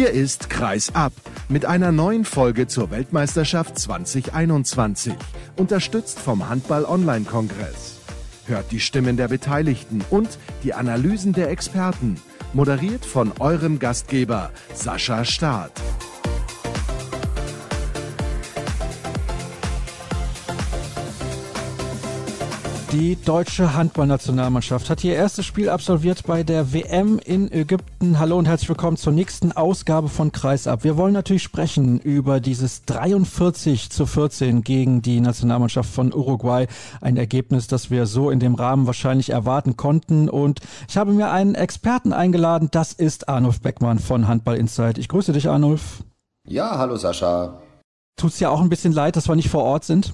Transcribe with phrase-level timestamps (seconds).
[0.00, 1.12] Hier ist Kreis ab
[1.50, 5.12] mit einer neuen Folge zur Weltmeisterschaft 2021,
[5.58, 7.98] unterstützt vom Handball-Online-Kongress.
[8.46, 12.16] Hört die Stimmen der Beteiligten und die Analysen der Experten,
[12.54, 15.72] moderiert von eurem Gastgeber Sascha Staat.
[22.92, 28.18] Die deutsche Handballnationalmannschaft hat ihr erstes Spiel absolviert bei der WM in Ägypten.
[28.18, 30.82] Hallo und herzlich willkommen zur nächsten Ausgabe von Kreisab.
[30.82, 36.66] Wir wollen natürlich sprechen über dieses 43 zu 14 gegen die Nationalmannschaft von Uruguay.
[37.00, 40.28] Ein Ergebnis, das wir so in dem Rahmen wahrscheinlich erwarten konnten.
[40.28, 42.70] Und ich habe mir einen Experten eingeladen.
[42.72, 44.98] Das ist Arnulf Beckmann von Handball Insight.
[44.98, 46.02] Ich grüße dich, Arnulf.
[46.48, 47.60] Ja, hallo Sascha.
[48.16, 50.12] Tut's ja auch ein bisschen leid, dass wir nicht vor Ort sind?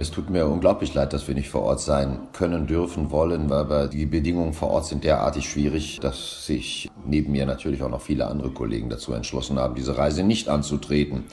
[0.00, 3.88] Es tut mir unglaublich leid, dass wir nicht vor Ort sein können, dürfen, wollen, aber
[3.88, 8.28] die Bedingungen vor Ort sind derartig schwierig, dass sich neben mir natürlich auch noch viele
[8.28, 11.24] andere Kollegen dazu entschlossen haben, diese Reise nicht anzutreten.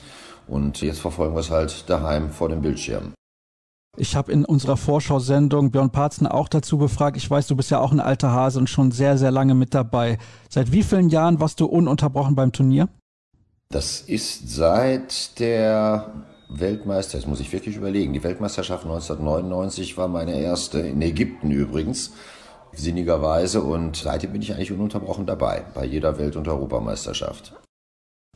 [0.48, 3.12] Und jetzt verfolgen wir es halt daheim vor dem Bildschirm.
[3.96, 7.16] Ich habe in unserer Vorschau-Sendung Björn Parzen auch dazu befragt.
[7.16, 9.74] Ich weiß, du bist ja auch ein alter Hase und schon sehr, sehr lange mit
[9.74, 10.18] dabei.
[10.50, 12.88] Seit wie vielen Jahren warst du ununterbrochen beim Turnier?
[13.68, 16.12] Das ist seit der
[16.48, 18.12] Weltmeister, das muss ich wirklich überlegen.
[18.12, 22.12] Die Weltmeisterschaft 1999 war meine erste, in Ägypten übrigens,
[22.72, 23.62] sinnigerweise.
[23.62, 27.52] Und seitdem bin ich eigentlich ununterbrochen dabei, bei jeder Welt- und Europameisterschaft.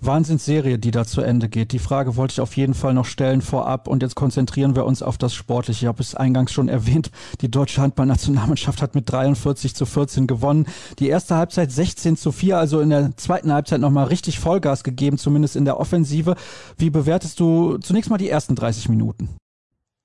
[0.00, 1.72] Wahnsinnsserie, die da zu Ende geht.
[1.72, 5.02] Die Frage wollte ich auf jeden Fall noch stellen vorab und jetzt konzentrieren wir uns
[5.02, 5.84] auf das Sportliche.
[5.84, 10.66] Ich habe es eingangs schon erwähnt, die deutsche Handballnationalmannschaft hat mit 43 zu 14 gewonnen.
[10.98, 15.18] Die erste Halbzeit 16 zu 4, also in der zweiten Halbzeit nochmal richtig Vollgas gegeben,
[15.18, 16.36] zumindest in der Offensive.
[16.78, 19.28] Wie bewertest du zunächst mal die ersten 30 Minuten?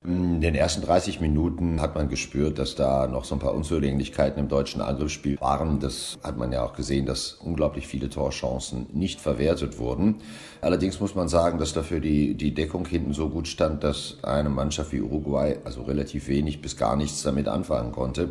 [0.07, 4.39] In den ersten 30 Minuten hat man gespürt, dass da noch so ein paar Unzulänglichkeiten
[4.39, 5.79] im deutschen Angriffsspiel waren.
[5.79, 10.17] Das hat man ja auch gesehen, dass unglaublich viele Torchancen nicht verwertet wurden.
[10.61, 14.49] Allerdings muss man sagen, dass dafür die, die Deckung hinten so gut stand, dass eine
[14.49, 18.29] Mannschaft wie Uruguay also relativ wenig bis gar nichts damit anfangen konnte.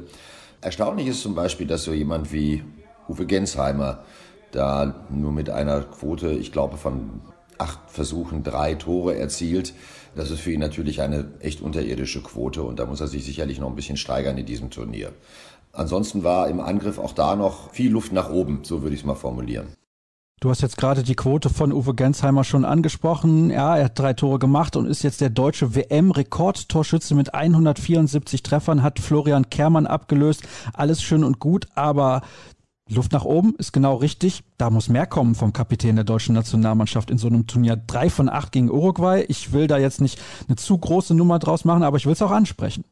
[0.61, 2.63] Erstaunlich ist zum Beispiel, dass so jemand wie
[3.09, 4.05] Uwe Gensheimer
[4.53, 7.21] da nur mit einer Quote, ich glaube, von
[7.59, 9.75] acht Versuchen drei Tore erzielt.
[10.15, 13.59] Das ist für ihn natürlich eine echt unterirdische Quote und da muss er sich sicherlich
[13.59, 15.13] noch ein bisschen steigern in diesem Turnier.
[15.73, 19.07] Ansonsten war im Angriff auch da noch viel Luft nach oben, so würde ich es
[19.07, 19.67] mal formulieren.
[20.41, 23.49] Du hast jetzt gerade die Quote von Uwe Gensheimer schon angesprochen.
[23.51, 28.83] Ja, er hat drei Tore gemacht und ist jetzt der deutsche WM-Rekordtorschütze mit 174 Treffern,
[28.83, 30.43] hat Florian Kermann abgelöst.
[30.75, 32.21] Alles schön und gut, aber
[32.91, 34.45] Luft nach oben ist genau richtig.
[34.59, 37.77] Da muss mehr kommen vom Kapitän der deutschen Nationalmannschaft in so einem Turnier.
[37.77, 39.25] Drei von acht gegen Uruguay.
[39.29, 42.23] Ich will da jetzt nicht eine zu große Nummer draus machen, aber ich will es
[42.23, 42.85] auch ansprechen.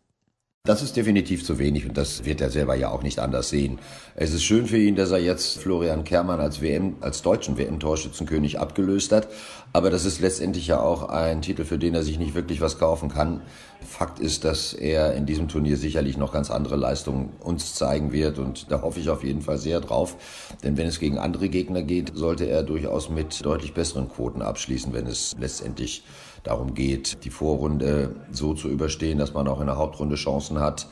[0.65, 3.81] Das ist definitiv zu wenig und das wird er selber ja auch nicht anders sehen.
[4.15, 8.61] Es ist schön für ihn, dass er jetzt Florian Kermann als WM, als deutschen WM-Torschützenkönig
[8.61, 9.27] abgelöst hat.
[9.72, 12.78] Aber das ist letztendlich ja auch ein Titel, für den er sich nicht wirklich was
[12.78, 13.41] kaufen kann.
[13.84, 18.39] Fakt ist, dass er in diesem Turnier sicherlich noch ganz andere Leistungen uns zeigen wird
[18.39, 20.17] und da hoffe ich auf jeden Fall sehr drauf.
[20.62, 24.93] Denn wenn es gegen andere Gegner geht, sollte er durchaus mit deutlich besseren Quoten abschließen,
[24.93, 26.05] wenn es letztendlich
[26.42, 30.88] darum geht, die Vorrunde so zu überstehen, dass man auch in der Hauptrunde Chancen hat,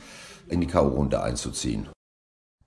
[0.47, 1.89] in die K.O.-Runde einzuziehen.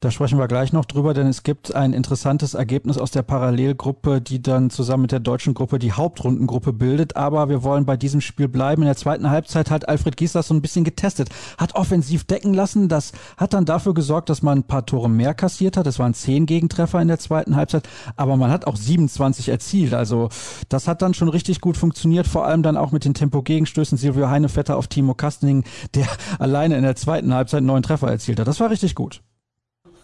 [0.05, 4.21] Da sprechen wir gleich noch drüber, denn es gibt ein interessantes Ergebnis aus der Parallelgruppe,
[4.21, 7.17] die dann zusammen mit der deutschen Gruppe die Hauptrundengruppe bildet.
[7.17, 8.83] Aber wir wollen bei diesem Spiel bleiben.
[8.83, 12.53] In der zweiten Halbzeit hat Alfred Gies das so ein bisschen getestet, hat offensiv decken
[12.53, 12.91] lassen.
[12.91, 15.87] Das hat dann dafür gesorgt, dass man ein paar Tore mehr kassiert hat.
[15.87, 19.95] Es waren zehn Gegentreffer in der zweiten Halbzeit, aber man hat auch 27 erzielt.
[19.95, 20.29] Also
[20.69, 23.97] das hat dann schon richtig gut funktioniert, vor allem dann auch mit den Tempo-Gegenstößen.
[23.97, 25.65] Silvio Heinevetter auf Timo Kastening,
[25.95, 26.07] der
[26.39, 28.47] alleine in der zweiten Halbzeit neun Treffer erzielt hat.
[28.47, 29.23] Das war richtig gut.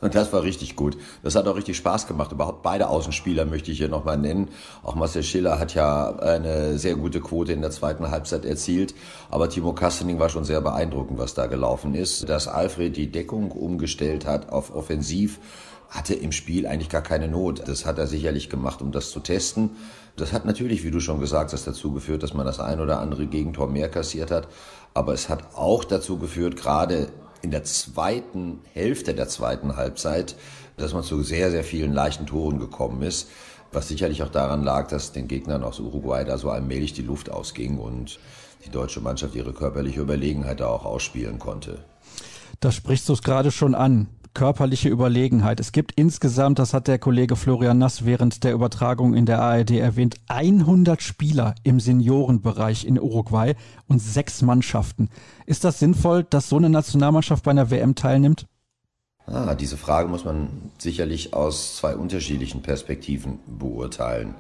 [0.00, 0.96] Und das war richtig gut.
[1.22, 2.32] Das hat auch richtig Spaß gemacht.
[2.32, 4.48] Überhaupt beide Außenspieler möchte ich hier nochmal nennen.
[4.82, 8.94] Auch Marcel Schiller hat ja eine sehr gute Quote in der zweiten Halbzeit erzielt.
[9.30, 12.28] Aber Timo Kastening war schon sehr beeindruckend, was da gelaufen ist.
[12.28, 15.38] Dass Alfred die Deckung umgestellt hat auf Offensiv,
[15.90, 17.62] hatte im Spiel eigentlich gar keine Not.
[17.66, 19.70] Das hat er sicherlich gemacht, um das zu testen.
[20.16, 23.00] Das hat natürlich, wie du schon gesagt hast, dazu geführt, dass man das ein oder
[23.00, 24.48] andere Gegentor mehr kassiert hat.
[24.94, 27.08] Aber es hat auch dazu geführt, gerade
[27.42, 30.36] in der zweiten Hälfte der zweiten Halbzeit,
[30.76, 33.28] dass man zu sehr, sehr vielen leichten Toren gekommen ist.
[33.72, 37.30] Was sicherlich auch daran lag, dass den Gegnern aus Uruguay da so allmählich die Luft
[37.30, 38.18] ausging und
[38.64, 41.84] die deutsche Mannschaft ihre körperliche Überlegenheit da auch ausspielen konnte.
[42.58, 45.60] Da sprichst du es gerade schon an körperliche Überlegenheit.
[45.60, 49.72] Es gibt insgesamt, das hat der Kollege Florian Nass während der Übertragung in der ARD
[49.72, 53.54] erwähnt, 100 Spieler im Seniorenbereich in Uruguay
[53.88, 55.08] und sechs Mannschaften.
[55.46, 58.46] Ist das sinnvoll, dass so eine Nationalmannschaft bei einer WM teilnimmt?
[59.26, 60.48] Ah, diese Frage muss man
[60.78, 64.34] sicherlich aus zwei unterschiedlichen Perspektiven beurteilen.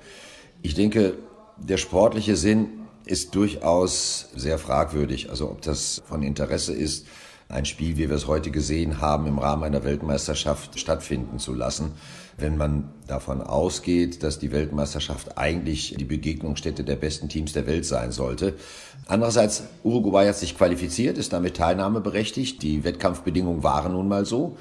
[0.62, 1.14] Ich denke,
[1.58, 2.68] der sportliche Sinn
[3.04, 5.30] ist durchaus sehr fragwürdig.
[5.30, 7.06] Also ob das von Interesse ist,
[7.50, 11.92] ein Spiel, wie wir es heute gesehen haben, im Rahmen einer Weltmeisterschaft stattfinden zu lassen.
[12.38, 17.84] Wenn man davon ausgeht, dass die Weltmeisterschaft eigentlich die Begegnungsstätte der besten Teams der Welt
[17.84, 18.54] sein sollte.
[19.06, 22.62] Andererseits, Uruguay hat sich qualifiziert, ist damit teilnahmeberechtigt.
[22.62, 24.56] Die Wettkampfbedingungen waren nun mal so.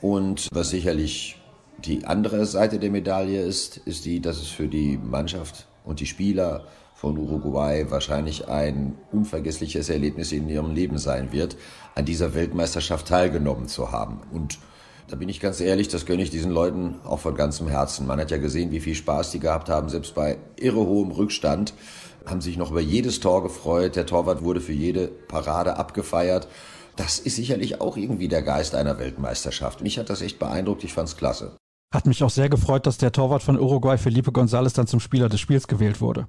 [0.00, 1.36] Und was sicherlich
[1.84, 6.06] die andere Seite der Medaille ist, ist die, dass es für die Mannschaft und die
[6.06, 6.64] Spieler
[7.00, 11.56] von Uruguay wahrscheinlich ein unvergessliches Erlebnis in ihrem Leben sein wird,
[11.94, 14.20] an dieser Weltmeisterschaft teilgenommen zu haben.
[14.30, 14.58] Und
[15.08, 18.06] da bin ich ganz ehrlich, das gönne ich diesen Leuten auch von ganzem Herzen.
[18.06, 21.72] Man hat ja gesehen, wie viel Spaß die gehabt haben, selbst bei irre hohem Rückstand,
[22.26, 23.96] haben sich noch über jedes Tor gefreut.
[23.96, 26.48] Der Torwart wurde für jede Parade abgefeiert.
[26.96, 29.80] Das ist sicherlich auch irgendwie der Geist einer Weltmeisterschaft.
[29.80, 31.56] Mich hat das echt beeindruckt, ich fand's klasse.
[31.94, 35.30] Hat mich auch sehr gefreut, dass der Torwart von Uruguay, Felipe González, dann zum Spieler
[35.30, 36.26] des Spiels gewählt wurde.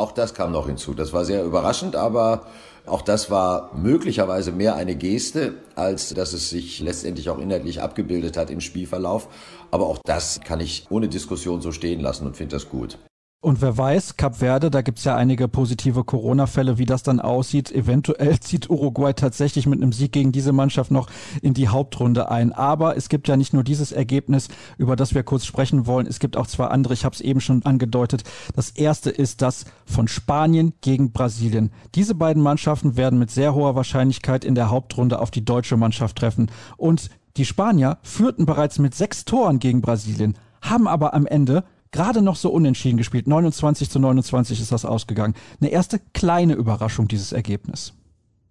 [0.00, 0.94] Auch das kam noch hinzu.
[0.94, 2.46] Das war sehr überraschend, aber
[2.86, 8.38] auch das war möglicherweise mehr eine Geste, als dass es sich letztendlich auch inhaltlich abgebildet
[8.38, 9.28] hat im Spielverlauf.
[9.70, 12.96] Aber auch das kann ich ohne Diskussion so stehen lassen und finde das gut.
[13.42, 17.72] Und wer weiß, Cap Verde, da gibt's ja einige positive Corona-Fälle, wie das dann aussieht.
[17.72, 21.08] Eventuell zieht Uruguay tatsächlich mit einem Sieg gegen diese Mannschaft noch
[21.40, 22.52] in die Hauptrunde ein.
[22.52, 26.06] Aber es gibt ja nicht nur dieses Ergebnis, über das wir kurz sprechen wollen.
[26.06, 28.24] Es gibt auch zwei andere, ich habe es eben schon angedeutet.
[28.54, 31.72] Das erste ist das von Spanien gegen Brasilien.
[31.94, 36.18] Diese beiden Mannschaften werden mit sehr hoher Wahrscheinlichkeit in der Hauptrunde auf die deutsche Mannschaft
[36.18, 36.50] treffen.
[36.76, 37.08] Und
[37.38, 42.36] die Spanier führten bereits mit sechs Toren gegen Brasilien, haben aber am Ende gerade noch
[42.36, 43.26] so unentschieden gespielt.
[43.26, 45.34] 29 zu 29 ist das ausgegangen.
[45.60, 47.94] Eine erste kleine Überraschung, dieses Ergebnis.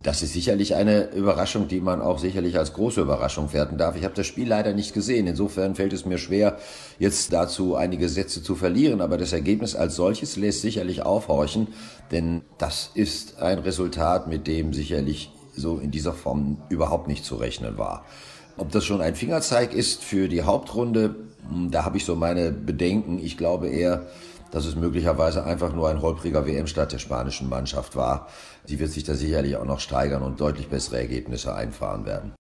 [0.01, 3.97] Das ist sicherlich eine Überraschung, die man auch sicherlich als große Überraschung werten darf.
[3.97, 5.27] Ich habe das Spiel leider nicht gesehen.
[5.27, 6.57] Insofern fällt es mir schwer,
[6.99, 9.01] jetzt dazu einige Sätze zu verlieren.
[9.01, 11.67] Aber das Ergebnis als solches lässt sicherlich aufhorchen,
[12.11, 17.35] denn das ist ein Resultat, mit dem sicherlich so in dieser Form überhaupt nicht zu
[17.35, 18.05] rechnen war.
[18.55, 21.15] Ob das schon ein Fingerzeig ist für die Hauptrunde,
[21.69, 23.19] da habe ich so meine Bedenken.
[23.19, 24.07] Ich glaube eher,
[24.51, 28.27] dass es möglicherweise einfach nur ein holpriger WM-Start der spanischen Mannschaft war.
[28.65, 32.33] Sie wird sich da sicherlich auch noch steigern und deutlich bessere Ergebnisse einfahren werden.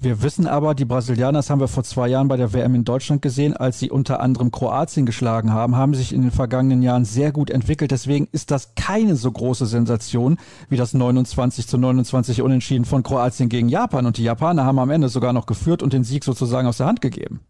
[0.00, 2.84] Wir wissen aber, die Brasilianer, das haben wir vor zwei Jahren bei der WM in
[2.84, 7.04] Deutschland gesehen, als sie unter anderem Kroatien geschlagen haben, haben sich in den vergangenen Jahren
[7.04, 7.90] sehr gut entwickelt.
[7.90, 10.38] Deswegen ist das keine so große Sensation
[10.68, 14.06] wie das 29 zu 29 Unentschieden von Kroatien gegen Japan.
[14.06, 16.86] Und die Japaner haben am Ende sogar noch geführt und den Sieg sozusagen aus der
[16.86, 17.40] Hand gegeben.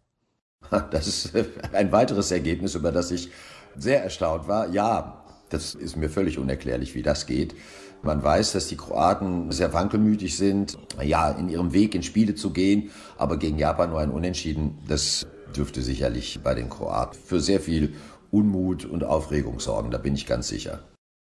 [0.91, 1.33] Das ist
[1.73, 3.31] ein weiteres Ergebnis, über das ich
[3.77, 4.69] sehr erstaunt war.
[4.71, 7.55] Ja, das ist mir völlig unerklärlich, wie das geht.
[8.03, 12.51] Man weiß, dass die Kroaten sehr wankelmütig sind, ja, in ihrem Weg in Spiele zu
[12.51, 15.27] gehen, aber gegen Japan nur ein Unentschieden, das
[15.57, 17.95] dürfte sicherlich bei den Kroaten für sehr viel
[18.31, 20.81] Unmut und Aufregung sorgen, da bin ich ganz sicher.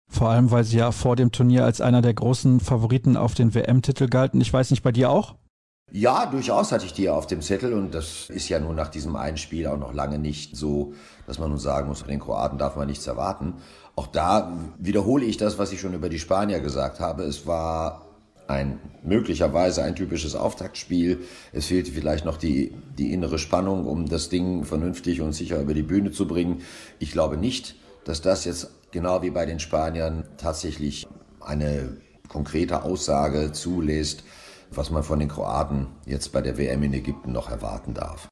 [0.09, 3.55] Vor allem, weil sie ja vor dem Turnier als einer der großen Favoriten auf den
[3.55, 4.41] WM-Titel galten.
[4.41, 5.35] Ich weiß nicht, bei dir auch?
[5.93, 9.15] Ja, durchaus hatte ich die auf dem Zettel und das ist ja nun nach diesem
[9.15, 10.95] einen Spiel auch noch lange nicht so,
[11.29, 13.55] dass man nun sagen muss, von den Kroaten darf man nichts erwarten.
[13.95, 17.23] Auch da wiederhole ich das, was ich schon über die Spanier gesagt habe.
[17.23, 18.05] Es war
[18.49, 21.21] ein möglicherweise ein typisches Auftaktspiel.
[21.53, 25.73] Es fehlte vielleicht noch die, die innere Spannung, um das Ding vernünftig und sicher über
[25.73, 26.63] die Bühne zu bringen.
[26.99, 31.07] Ich glaube nicht, dass das jetzt genau wie bei den Spaniern tatsächlich
[31.41, 31.97] eine
[32.29, 34.25] konkrete Aussage zulässt,
[34.71, 38.29] was man von den Kroaten jetzt bei der WM in Ägypten noch erwarten darf.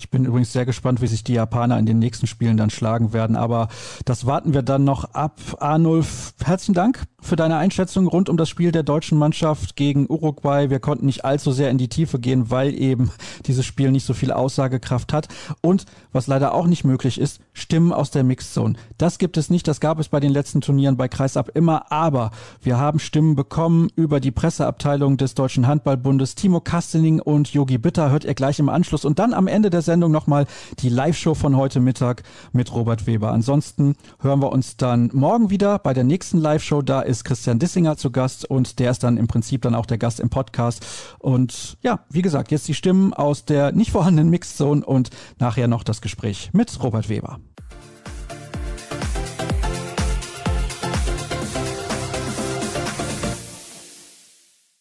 [0.00, 3.12] Ich bin übrigens sehr gespannt, wie sich die Japaner in den nächsten Spielen dann schlagen
[3.12, 3.34] werden.
[3.34, 3.68] Aber
[4.04, 5.40] das warten wir dann noch ab.
[5.58, 10.70] Arnulf, herzlichen Dank für deine Einschätzung rund um das Spiel der deutschen Mannschaft gegen Uruguay.
[10.70, 13.10] Wir konnten nicht allzu sehr in die Tiefe gehen, weil eben
[13.46, 15.28] dieses Spiel nicht so viel Aussagekraft hat.
[15.60, 18.74] Und was leider auch nicht möglich ist, Stimmen aus der Mixzone.
[18.98, 19.66] Das gibt es nicht.
[19.66, 21.90] Das gab es bei den letzten Turnieren bei Kreisab immer.
[21.90, 22.30] Aber
[22.62, 26.36] wir haben Stimmen bekommen über die Presseabteilung des Deutschen Handballbundes.
[26.36, 29.04] Timo Kastening und Yogi Bitter hört ihr gleich im Anschluss.
[29.04, 30.46] Und dann am Ende der Sendung nochmal
[30.78, 32.22] die Live-Show von heute Mittag
[32.52, 33.32] mit Robert Weber.
[33.32, 36.82] Ansonsten hören wir uns dann morgen wieder bei der nächsten Live-Show.
[36.82, 39.98] Da ist Christian Dissinger zu Gast und der ist dann im Prinzip dann auch der
[39.98, 40.86] Gast im Podcast.
[41.18, 45.82] Und ja, wie gesagt, jetzt die Stimmen aus der nicht vorhandenen Mixzone und nachher noch
[45.82, 47.40] das Gespräch mit Robert Weber.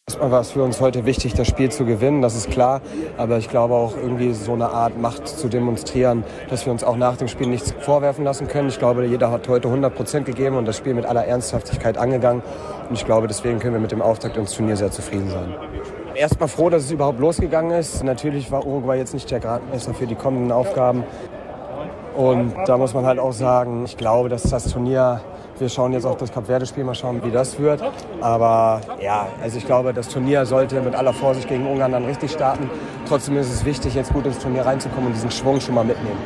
[0.09, 2.79] Erstmal war es für uns heute wichtig, das Spiel zu gewinnen, das ist klar.
[3.17, 6.95] Aber ich glaube auch irgendwie so eine Art Macht zu demonstrieren, dass wir uns auch
[6.95, 8.69] nach dem Spiel nichts vorwerfen lassen können.
[8.69, 12.41] Ich glaube, jeder hat heute 100 Prozent gegeben und das Spiel mit aller Ernsthaftigkeit angegangen.
[12.87, 15.53] Und ich glaube, deswegen können wir mit dem Auftakt ins Turnier sehr zufrieden sein.
[16.15, 18.01] Erstmal froh, dass es überhaupt losgegangen ist.
[18.01, 21.03] Natürlich war Uruguay jetzt nicht der Gradmesser für die kommenden Aufgaben.
[22.15, 25.19] Und da muss man halt auch sagen, ich glaube, dass das Turnier
[25.59, 27.81] wir schauen jetzt auf das Kapverde-Spiel, mal schauen, wie das wird.
[28.21, 32.31] Aber ja, also ich glaube, das Turnier sollte mit aller Vorsicht gegen Ungarn dann richtig
[32.31, 32.69] starten.
[33.07, 36.17] Trotzdem ist es wichtig, jetzt gut ins Turnier reinzukommen und diesen Schwung schon mal mitnehmen.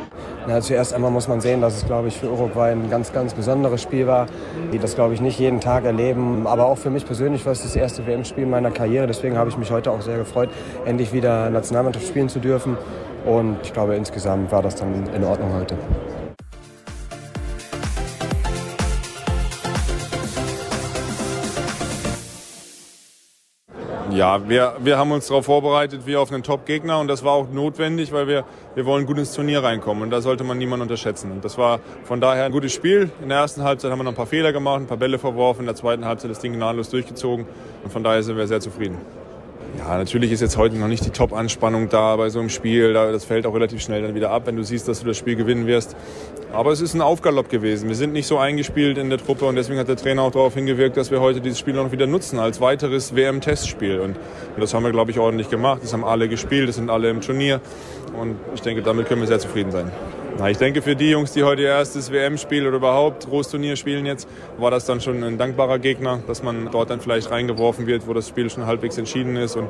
[0.48, 3.32] Ja, zuerst einmal muss man sehen, dass es, glaube ich, für Uruguay ein ganz, ganz
[3.34, 4.26] besonderes Spiel war,
[4.72, 6.46] die das, glaube ich, nicht jeden Tag erleben.
[6.46, 9.06] Aber auch für mich persönlich war es das erste WM-Spiel meiner Karriere.
[9.06, 10.50] Deswegen habe ich mich heute auch sehr gefreut,
[10.84, 12.76] endlich wieder Nationalmannschaft spielen zu dürfen.
[13.24, 15.76] Und ich glaube, insgesamt war das dann in Ordnung heute.
[24.14, 27.48] Ja, wir, wir haben uns darauf vorbereitet wie auf einen Top-Gegner und das war auch
[27.50, 31.32] notwendig, weil wir, wir wollen gut ins Turnier reinkommen und da sollte man niemand unterschätzen.
[31.32, 33.10] Und das war von daher ein gutes Spiel.
[33.22, 35.60] In der ersten Halbzeit haben wir noch ein paar Fehler gemacht, ein paar Bälle verworfen,
[35.60, 37.46] in der zweiten Halbzeit das Ding gnadenlos durchgezogen
[37.84, 38.98] und von daher sind wir sehr zufrieden.
[39.78, 42.92] Ja, natürlich ist jetzt heute noch nicht die Top-Anspannung da bei so einem Spiel.
[42.92, 45.34] Das fällt auch relativ schnell dann wieder ab, wenn du siehst, dass du das Spiel
[45.34, 45.96] gewinnen wirst.
[46.52, 47.88] Aber es ist ein Aufgalopp gewesen.
[47.88, 50.54] Wir sind nicht so eingespielt in der Truppe und deswegen hat der Trainer auch darauf
[50.54, 54.00] hingewirkt, dass wir heute dieses Spiel noch wieder nutzen als weiteres WM-Testspiel.
[54.00, 54.16] Und,
[54.58, 55.80] das haben wir, glaube ich, ordentlich gemacht.
[55.82, 57.60] Das haben alle gespielt, das sind alle im Turnier.
[58.20, 59.90] Und ich denke, damit können wir sehr zufrieden sein.
[60.38, 64.06] Na, ich denke, für die Jungs, die heute ihr erstes WM-Spiel oder überhaupt Großturnier spielen
[64.06, 64.26] jetzt,
[64.58, 68.14] war das dann schon ein dankbarer Gegner, dass man dort dann vielleicht reingeworfen wird, wo
[68.14, 69.56] das Spiel schon halbwegs entschieden ist.
[69.56, 69.68] Und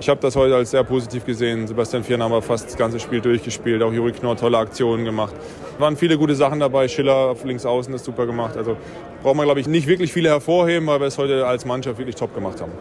[0.00, 1.66] ich habe das heute als sehr positiv gesehen.
[1.66, 3.82] Sebastian Vieren haben wir fast das ganze Spiel durchgespielt.
[3.82, 5.34] Auch Juri Knorr tolle Aktionen gemacht.
[5.74, 6.88] Es waren viele gute Sachen dabei.
[6.88, 8.56] Schiller auf links außen ist super gemacht.
[8.56, 8.78] Also
[9.22, 12.16] braucht man, glaube ich, nicht wirklich viele hervorheben, weil wir es heute als Mannschaft wirklich
[12.16, 12.72] top gemacht haben.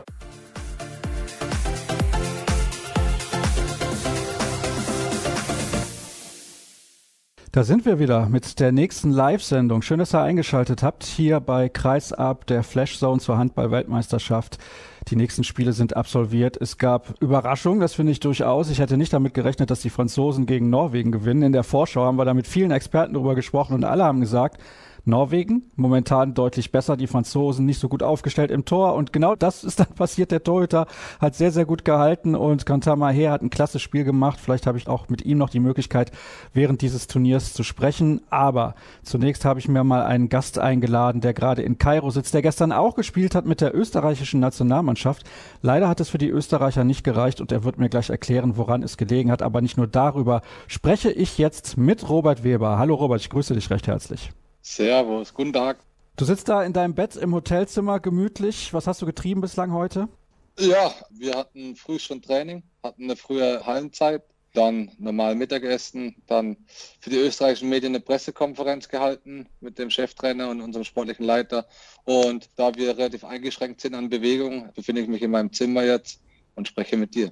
[7.52, 9.82] Da sind wir wieder mit der nächsten Live-Sendung.
[9.82, 14.60] Schön, dass ihr eingeschaltet habt hier bei Kreisab, der Flashzone zur Handball-Weltmeisterschaft.
[15.08, 16.58] Die nächsten Spiele sind absolviert.
[16.62, 18.70] Es gab Überraschungen, das finde ich durchaus.
[18.70, 21.42] Ich hätte nicht damit gerechnet, dass die Franzosen gegen Norwegen gewinnen.
[21.42, 24.62] In der Vorschau haben wir da mit vielen Experten darüber gesprochen und alle haben gesagt,
[25.06, 29.64] Norwegen, momentan deutlich besser, die Franzosen nicht so gut aufgestellt im Tor und genau das
[29.64, 30.32] ist dann passiert.
[30.32, 30.88] Der Torhüter
[31.20, 34.40] hat sehr, sehr gut gehalten und Kantama Her hat ein klasse Spiel gemacht.
[34.40, 36.12] Vielleicht habe ich auch mit ihm noch die Möglichkeit,
[36.54, 38.22] während dieses Turniers zu sprechen.
[38.30, 42.42] Aber zunächst habe ich mir mal einen Gast eingeladen, der gerade in Kairo sitzt, der
[42.42, 45.24] gestern auch gespielt hat mit der österreichischen Nationalmannschaft.
[45.62, 48.84] Leider hat es für die Österreicher nicht gereicht und er wird mir gleich erklären, woran
[48.84, 49.42] es gelegen hat.
[49.42, 52.78] Aber nicht nur darüber spreche ich jetzt mit Robert Weber.
[52.78, 54.32] Hallo Robert, ich grüße dich recht herzlich.
[54.62, 55.80] Servus, guten Tag.
[56.16, 58.74] Du sitzt da in deinem Bett im Hotelzimmer gemütlich.
[58.74, 60.10] Was hast du getrieben bislang heute?
[60.58, 64.24] Ja, wir hatten früh schon Training, hatten eine frühe Hallenzeit,
[64.54, 66.58] dann normal Mittagessen, dann
[67.00, 71.66] für die österreichischen Medien eine Pressekonferenz gehalten mit dem Cheftrainer und unserem sportlichen Leiter.
[72.04, 76.20] Und da wir relativ eingeschränkt sind an Bewegung, befinde ich mich in meinem Zimmer jetzt
[76.56, 77.32] und spreche mit dir.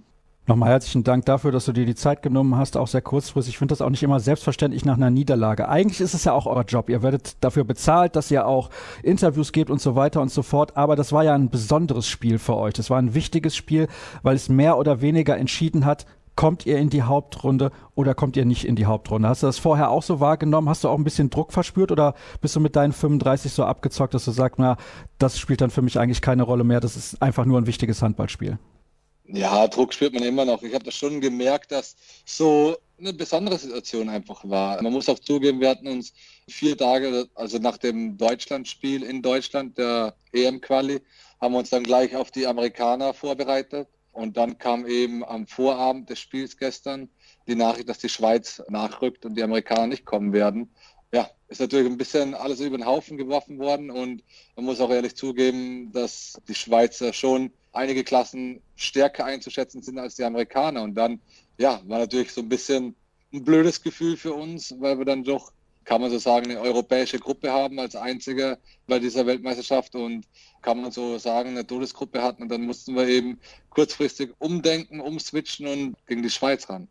[0.50, 3.56] Nochmal herzlichen Dank dafür, dass du dir die Zeit genommen hast, auch sehr kurzfristig.
[3.56, 5.68] Ich finde das auch nicht immer selbstverständlich nach einer Niederlage.
[5.68, 6.90] Eigentlich ist es ja auch euer Job.
[6.90, 8.70] Ihr werdet dafür bezahlt, dass ihr auch
[9.04, 10.78] Interviews gebt und so weiter und so fort.
[10.78, 12.74] Aber das war ja ein besonderes Spiel für euch.
[12.76, 13.90] Das war ein wichtiges Spiel,
[14.24, 16.06] weil es mehr oder weniger entschieden hat,
[16.38, 19.28] kommt ihr in die Hauptrunde oder kommt ihr nicht in die Hauptrunde?
[19.28, 20.70] Hast du das vorher auch so wahrgenommen?
[20.70, 24.14] Hast du auch ein bisschen Druck verspürt oder bist du mit deinen 35 so abgezockt,
[24.14, 24.78] dass du sagst, na,
[25.18, 26.80] das spielt dann für mich eigentlich keine Rolle mehr.
[26.80, 28.60] Das ist einfach nur ein wichtiges Handballspiel?
[29.30, 30.64] Ja, Druck spürt man immer noch.
[30.64, 34.82] Ich habe das schon gemerkt, dass so eine besondere Situation einfach war.
[34.82, 36.14] Man muss auch zugeben, wir hatten uns
[36.48, 41.02] vier Tage, also nach dem Deutschlandspiel in Deutschland, der EM-Quali,
[41.42, 43.90] haben wir uns dann gleich auf die Amerikaner vorbereitet.
[44.14, 47.10] Und dann kam eben am Vorabend des Spiels gestern
[47.48, 50.72] die Nachricht, dass die Schweiz nachrückt und die Amerikaner nicht kommen werden.
[51.14, 54.24] Ja, ist natürlich ein bisschen alles über den Haufen geworfen worden und
[54.56, 60.16] man muss auch ehrlich zugeben, dass die Schweizer schon einige Klassen stärker einzuschätzen sind als
[60.16, 60.84] die Amerikaner.
[60.84, 61.20] Und dann,
[61.58, 62.96] ja, war natürlich so ein bisschen
[63.34, 65.52] ein blödes Gefühl für uns, weil wir dann doch,
[65.86, 68.58] kann man so sagen, eine europäische Gruppe haben als einzige
[68.88, 70.26] bei dieser Weltmeisterschaft und
[70.62, 72.44] kann man so sagen, eine Todesgruppe hatten.
[72.44, 76.88] Und dann mussten wir eben kurzfristig umdenken, umswitchen und gegen die Schweiz ran.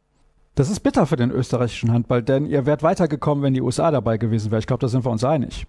[0.54, 4.16] Das ist bitter für den österreichischen Handball, denn ihr wärt weitergekommen, wenn die USA dabei
[4.16, 4.60] gewesen wäre.
[4.60, 5.66] Ich glaube, da sind wir uns einig.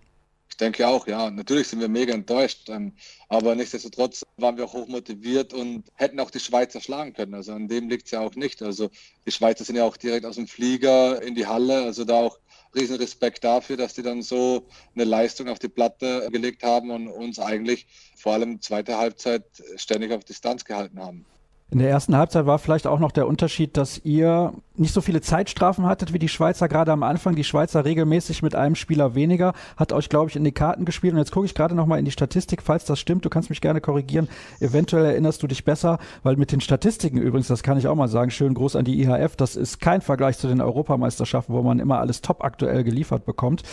[0.58, 1.30] Ich denke auch, ja.
[1.30, 2.94] Natürlich sind wir mega enttäuscht, ähm,
[3.30, 7.36] aber nichtsdestotrotz waren wir auch hoch motiviert und hätten auch die Schweizer schlagen können.
[7.36, 8.64] Also an dem liegt es ja auch nicht.
[8.64, 8.90] Also
[9.28, 11.84] die Schweizer sind ja auch direkt aus dem Flieger in die Halle.
[11.84, 12.40] Also da auch
[12.74, 17.08] riesen Respekt dafür, dass die dann so eine Leistung auf die Platte gelegt haben und
[17.08, 17.86] uns eigentlich
[18.16, 19.44] vor allem zweite Halbzeit
[19.76, 21.24] ständig auf Distanz gehalten haben.
[21.70, 25.20] In der ersten Halbzeit war vielleicht auch noch der Unterschied, dass ihr nicht so viele
[25.20, 27.36] Zeitstrafen hattet wie die Schweizer gerade am Anfang.
[27.36, 31.12] Die Schweizer regelmäßig mit einem Spieler weniger, hat euch, glaube ich, in die Karten gespielt.
[31.12, 33.26] Und jetzt gucke ich gerade nochmal in die Statistik, falls das stimmt.
[33.26, 34.30] Du kannst mich gerne korrigieren.
[34.62, 38.08] Eventuell erinnerst du dich besser, weil mit den Statistiken übrigens, das kann ich auch mal
[38.08, 41.80] sagen, schön groß an die IHF, das ist kein Vergleich zu den Europameisterschaften, wo man
[41.80, 43.64] immer alles top aktuell geliefert bekommt.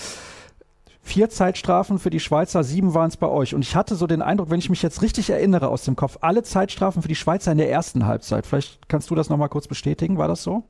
[1.07, 3.55] Vier Zeitstrafen für die Schweizer, sieben waren es bei euch.
[3.55, 6.17] Und ich hatte so den Eindruck, wenn ich mich jetzt richtig erinnere aus dem Kopf,
[6.23, 8.47] alle Zeitstrafen für die Schweizer in der ersten Halbzeit.
[8.47, 10.65] Vielleicht kannst du das nochmal kurz bestätigen, war das so?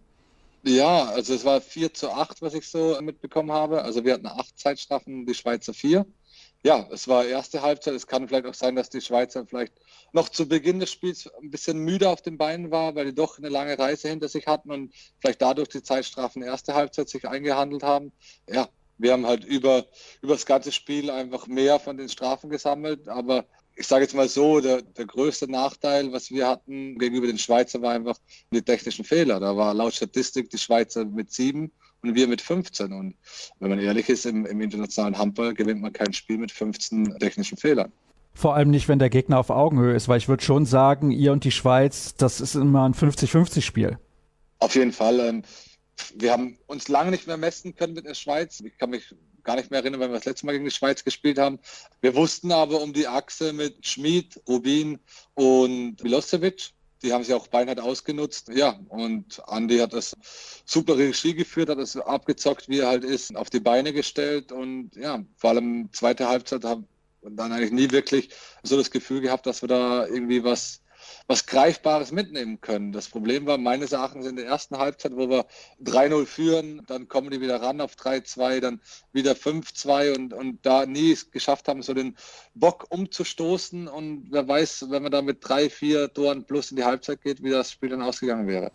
[0.65, 3.83] Ja, also es war 4 zu 8, was ich so mitbekommen habe.
[3.83, 6.05] Also wir hatten acht Zeitstrafen, die Schweizer vier.
[6.65, 7.95] Ja, es war erste Halbzeit.
[7.95, 9.75] Es kann vielleicht auch sein, dass die Schweizer vielleicht
[10.13, 13.39] noch zu Beginn des Spiels ein bisschen müde auf den Beinen war, weil die doch
[13.39, 17.85] eine lange Reise hinter sich hatten und vielleicht dadurch die Zeitstrafen erste Halbzeit sich eingehandelt
[17.85, 18.11] haben.
[18.49, 19.85] Ja, wir haben halt über,
[20.23, 23.09] über das ganze Spiel einfach mehr von den Strafen gesammelt.
[23.09, 23.45] Aber
[23.77, 27.83] ich sage jetzt mal so, der, der größte Nachteil, was wir hatten gegenüber den Schweizer,
[27.83, 28.19] war einfach
[28.51, 29.41] die technischen Fehler.
[29.41, 31.73] Da war laut Statistik die Schweizer mit sieben
[32.03, 32.93] und wir mit 15.
[32.93, 33.15] Und
[33.59, 37.59] wenn man ehrlich ist, im, im internationalen Handball gewinnt man kein Spiel mit 15 technischen
[37.59, 37.93] Fehlern.
[38.35, 41.33] Vor allem nicht, wenn der Gegner auf Augenhöhe ist, weil ich würde schon sagen, ihr
[41.33, 43.99] und die Schweiz, das ist immer ein 50-50-Spiel.
[44.59, 45.21] Auf jeden Fall.
[45.21, 45.43] Ähm,
[46.15, 48.61] wir haben uns lange nicht mehr messen können mit der Schweiz.
[48.61, 51.05] Ich kann mich gar nicht mehr erinnern, wenn wir das letzte Mal gegen die Schweiz
[51.05, 51.59] gespielt haben.
[52.01, 54.99] Wir wussten aber um die Achse mit Schmid, Rubin
[55.35, 56.71] und Milosevic.
[57.03, 58.49] Die haben sich auch beinhart ausgenutzt.
[58.49, 60.17] Ja, und Andi hat das
[60.65, 64.53] super Regie geführt, hat es abgezockt, wie er halt ist, auf die Beine gestellt.
[64.53, 66.89] Und ja, vor allem zweite Halbzeit haben
[67.21, 68.31] wir dann eigentlich nie wirklich
[68.63, 70.81] so das Gefühl gehabt, dass wir da irgendwie was
[71.27, 72.93] was Greifbares mitnehmen können.
[72.93, 75.47] Das Problem war meines Erachtens in der ersten Halbzeit, wo wir
[75.83, 78.81] 3-0 führen, dann kommen die wieder ran auf 3-2, dann
[79.13, 82.17] wieder 5-2 und, und da nie es geschafft haben, so den
[82.55, 83.89] Bock umzustoßen.
[83.89, 87.43] Und wer weiß, wenn man da mit drei, vier Toren plus in die Halbzeit geht,
[87.43, 88.71] wie das Spiel dann ausgegangen wäre.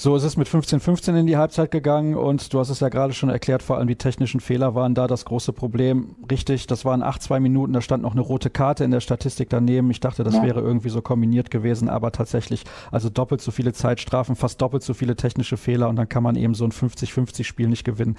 [0.00, 3.12] So ist es mit 15-15 in die Halbzeit gegangen und du hast es ja gerade
[3.14, 6.14] schon erklärt, vor allem die technischen Fehler waren da das große Problem.
[6.30, 9.50] Richtig, das waren 8, 2 Minuten, da stand noch eine rote Karte in der Statistik
[9.50, 9.90] daneben.
[9.90, 10.44] Ich dachte, das ja.
[10.44, 12.62] wäre irgendwie so kombiniert gewesen, aber tatsächlich,
[12.92, 16.36] also doppelt so viele Zeitstrafen, fast doppelt so viele technische Fehler und dann kann man
[16.36, 18.16] eben so ein 50-50 Spiel nicht gewinnen.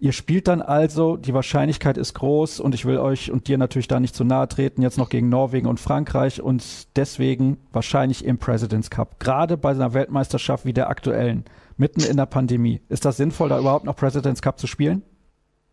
[0.00, 3.88] Ihr spielt dann also, die Wahrscheinlichkeit ist groß und ich will euch und dir natürlich
[3.88, 6.62] da nicht zu nahe treten, jetzt noch gegen Norwegen und Frankreich und
[6.96, 9.20] deswegen wahrscheinlich im President's Cup.
[9.20, 11.44] Gerade bei einer Weltmeisterschaft wie der aktuellen,
[11.76, 12.80] mitten in der Pandemie.
[12.88, 15.02] Ist das sinnvoll, da überhaupt noch President's Cup zu spielen?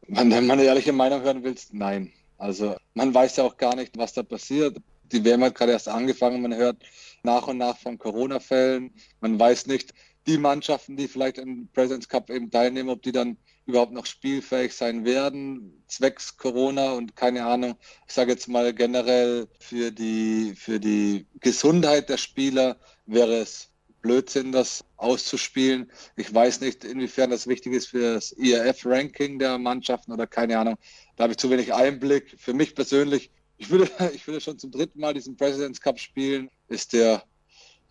[0.08, 2.12] Wenn du meine ehrliche Meinung hören willst, nein.
[2.38, 4.78] Also man weiß ja auch gar nicht, was da passiert.
[5.12, 6.78] Die WM hat gerade erst angefangen, man hört
[7.24, 8.92] nach und nach von Corona-Fällen.
[9.20, 9.94] Man weiß nicht,
[10.28, 14.74] die Mannschaften, die vielleicht im President's Cup eben teilnehmen, ob die dann überhaupt noch spielfähig
[14.74, 17.76] sein werden, zwecks Corona und keine Ahnung.
[18.08, 23.72] Ich sage jetzt mal generell für die, für die Gesundheit der Spieler wäre es
[24.02, 25.92] Blödsinn, das auszuspielen.
[26.16, 30.78] Ich weiß nicht, inwiefern das wichtig ist für das IRF-Ranking der Mannschaften oder keine Ahnung.
[31.16, 32.36] Da habe ich zu wenig Einblick.
[32.38, 36.50] Für mich persönlich, ich würde, ich würde schon zum dritten Mal diesen President's Cup spielen,
[36.68, 37.24] ist der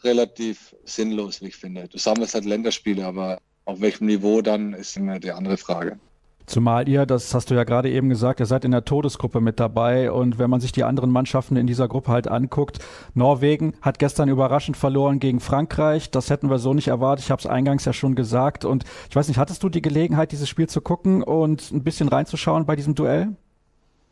[0.02, 1.86] relativ sinnlos, wie ich finde.
[1.88, 5.98] Du sammelst halt Länderspiele, aber auf welchem Niveau dann, ist immer die andere Frage.
[6.46, 9.60] Zumal ihr, das hast du ja gerade eben gesagt, ihr seid in der Todesgruppe mit
[9.60, 12.80] dabei und wenn man sich die anderen Mannschaften in dieser Gruppe halt anguckt,
[13.14, 17.38] Norwegen hat gestern überraschend verloren gegen Frankreich, das hätten wir so nicht erwartet, ich habe
[17.38, 20.68] es eingangs ja schon gesagt und ich weiß nicht, hattest du die Gelegenheit, dieses Spiel
[20.68, 23.36] zu gucken und ein bisschen reinzuschauen bei diesem Duell?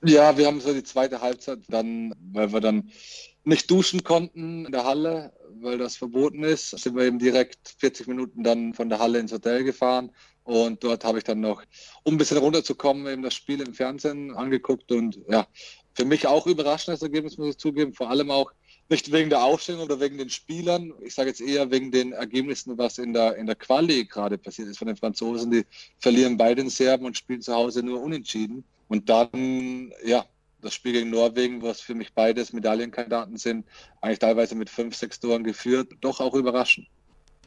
[0.05, 2.91] Ja, wir haben so die zweite Halbzeit dann, weil wir dann
[3.49, 8.07] nicht duschen konnten in der Halle, weil das verboten ist, sind wir eben direkt 40
[8.07, 10.11] Minuten dann von der Halle ins Hotel gefahren.
[10.45, 11.63] Und dort habe ich dann noch,
[12.05, 14.93] um ein bisschen runterzukommen, eben das Spiel im Fernsehen angeguckt.
[14.93, 15.47] Und ja,
[15.95, 17.93] für mich auch überraschendes Ergebnis, muss ich zugeben.
[17.93, 18.53] Vor allem auch
[18.89, 20.93] nicht wegen der Aufstellung oder wegen den Spielern.
[21.03, 24.69] Ich sage jetzt eher wegen den Ergebnissen, was in der, in der Quali gerade passiert
[24.69, 25.51] ist von den Franzosen.
[25.51, 25.65] Die
[25.99, 28.65] verlieren beide in Serben und spielen zu Hause nur unentschieden.
[28.89, 30.25] Und dann, ja,
[30.61, 33.67] das Spiel gegen Norwegen, was für mich beides Medaillenkandidaten sind,
[34.01, 36.89] eigentlich teilweise mit fünf, sechs Toren geführt, doch auch überraschend.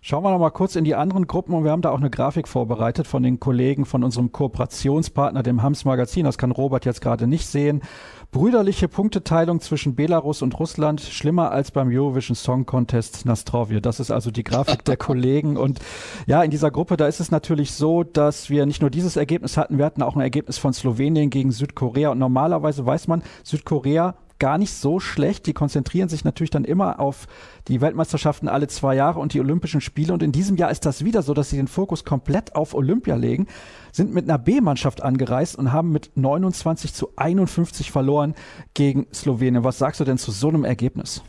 [0.04, 2.10] Schauen wir noch mal kurz in die anderen Gruppen und wir haben da auch eine
[2.10, 6.26] Grafik vorbereitet von den Kollegen von unserem Kooperationspartner, dem Hams Magazin.
[6.26, 7.84] Das kann Robert jetzt gerade nicht sehen.
[8.32, 13.82] Brüderliche Punkteteilung zwischen Belarus und Russland, schlimmer als beim Eurovision Song Contest Nastrovje.
[13.82, 15.58] Das ist also die Grafik der Kollegen.
[15.58, 15.80] Und
[16.28, 19.58] ja, in dieser Gruppe, da ist es natürlich so, dass wir nicht nur dieses Ergebnis
[19.58, 22.12] hatten, wir hatten auch ein Ergebnis von Slowenien gegen Südkorea.
[22.12, 25.46] Und normalerweise weiß man, Südkorea gar nicht so schlecht.
[25.46, 27.28] Die konzentrieren sich natürlich dann immer auf
[27.68, 30.14] die Weltmeisterschaften alle zwei Jahre und die Olympischen Spiele.
[30.14, 33.16] Und in diesem Jahr ist das wieder so, dass sie den Fokus komplett auf Olympia
[33.16, 33.46] legen,
[33.92, 38.34] sind mit einer B-Mannschaft angereist und haben mit 29 zu 51 verloren
[38.74, 39.64] gegen Slowenien.
[39.64, 41.22] Was sagst du denn zu so einem Ergebnis?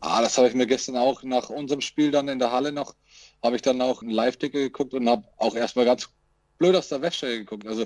[0.00, 2.96] Ah, das habe ich mir gestern auch nach unserem Spiel dann in der Halle noch,
[3.44, 6.08] habe ich dann auch einen Live-Ticker geguckt und habe auch erstmal ganz
[6.58, 7.64] blöd aus der Wäsche geguckt.
[7.64, 7.84] Also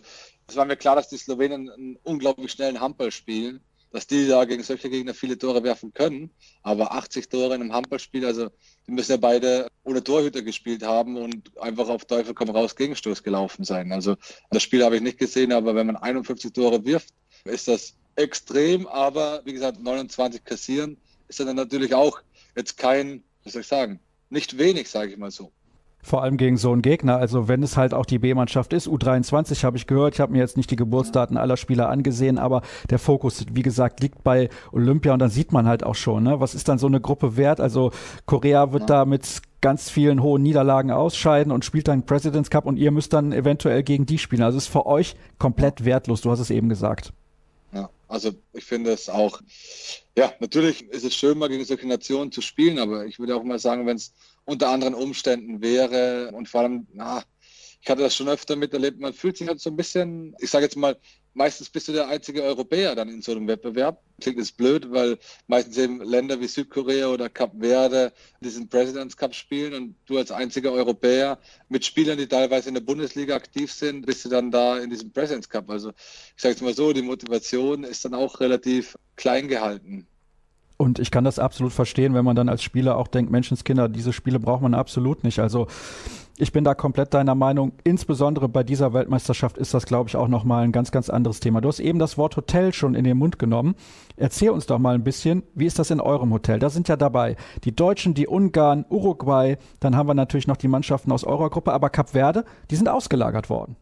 [0.49, 3.61] es war mir klar, dass die Slowenen einen unglaublich schnellen Handball spielen,
[3.93, 6.31] dass die da gegen solche Gegner viele Tore werfen können.
[6.63, 8.51] Aber 80 Tore in einem Handballspiel, also
[8.87, 13.23] die müssen ja beide ohne Torhüter gespielt haben und einfach auf Teufel komm raus Gegenstoß
[13.23, 13.93] gelaufen sein.
[13.93, 14.17] Also
[14.51, 18.87] das Spiel habe ich nicht gesehen, aber wenn man 51 Tore wirft, ist das extrem.
[18.87, 20.97] Aber wie gesagt, 29 kassieren
[21.29, 22.21] ist dann natürlich auch
[22.57, 25.53] jetzt kein, was soll ich sagen, nicht wenig, sage ich mal so.
[26.03, 27.17] Vor allem gegen so einen Gegner.
[27.17, 30.39] Also wenn es halt auch die B-Mannschaft ist, U23 habe ich gehört, ich habe mir
[30.39, 35.13] jetzt nicht die Geburtsdaten aller Spieler angesehen, aber der Fokus, wie gesagt, liegt bei Olympia
[35.13, 36.41] und dann sieht man halt auch schon, ne?
[36.41, 37.61] was ist dann so eine Gruppe wert?
[37.61, 37.93] Also
[38.27, 38.87] Korea wird ja.
[38.87, 43.13] da mit ganz vielen hohen Niederlagen ausscheiden und spielt dann Presidents Cup und ihr müsst
[43.13, 44.43] dann eventuell gegen die spielen.
[44.43, 47.13] Also es ist für euch komplett wertlos, du hast es eben gesagt.
[47.73, 49.41] Ja, also ich finde es auch,
[50.17, 53.45] ja, natürlich ist es schön, mal gegen solche Nationen zu spielen, aber ich würde auch
[53.45, 54.13] mal sagen, wenn es
[54.45, 57.23] unter anderen Umständen wäre und vor allem, na,
[57.83, 60.65] ich hatte das schon öfter miterlebt, man fühlt sich halt so ein bisschen, ich sage
[60.65, 60.97] jetzt mal,
[61.33, 64.03] meistens bist du der einzige Europäer dann in so einem Wettbewerb.
[64.21, 69.35] Klingt jetzt blöd, weil meistens eben Länder wie Südkorea oder Kap Verde diesen Presidents Cup
[69.35, 74.05] spielen und du als einziger Europäer mit Spielern, die teilweise in der Bundesliga aktiv sind,
[74.05, 75.71] bist du dann da in diesem Presidents Cup.
[75.71, 80.07] Also ich sage jetzt mal so, die Motivation ist dann auch relativ klein gehalten.
[80.81, 84.15] Und ich kann das absolut verstehen, wenn man dann als Spieler auch denkt, Menschenskinder, diese
[84.15, 85.39] Spiele braucht man absolut nicht.
[85.39, 85.67] Also
[86.39, 87.73] ich bin da komplett deiner Meinung.
[87.85, 91.61] Insbesondere bei dieser Weltmeisterschaft ist das, glaube ich, auch nochmal ein ganz, ganz anderes Thema.
[91.61, 93.75] Du hast eben das Wort Hotel schon in den Mund genommen.
[94.17, 96.59] Erzähl uns doch mal ein bisschen, wie ist das in eurem Hotel?
[96.59, 100.69] Da sind ja dabei die Deutschen, die Ungarn, Uruguay, dann haben wir natürlich noch die
[100.69, 103.77] Mannschaften aus eurer Gruppe, aber Kap Verde, die sind ausgelagert worden.